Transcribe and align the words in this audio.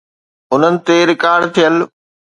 انهن 0.53 0.73
تي 0.85 0.95
رڪارڊ 1.09 1.41
ٿيل. 1.55 1.75